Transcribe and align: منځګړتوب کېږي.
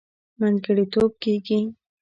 منځګړتوب 0.39 1.11
کېږي. 1.23 1.59